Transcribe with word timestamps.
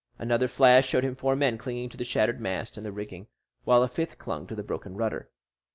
Another 0.17 0.47
flash 0.47 0.87
showed 0.87 1.03
him 1.03 1.13
four 1.15 1.35
men 1.35 1.59
clinging 1.59 1.87
to 1.89 1.95
the 1.95 2.03
shattered 2.03 2.41
mast 2.41 2.75
and 2.75 2.83
the 2.83 2.91
rigging, 2.91 3.27
while 3.65 3.83
a 3.83 3.87
fifth 3.87 4.17
clung 4.17 4.47
to 4.47 4.55
the 4.55 4.63
broken 4.63 4.95
rudder. 4.95 5.29